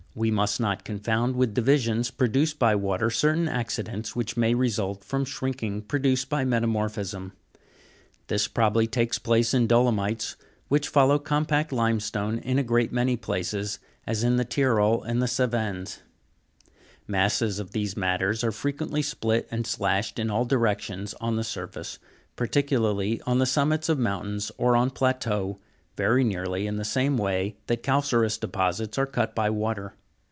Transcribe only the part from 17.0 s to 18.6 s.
Masses of these matters are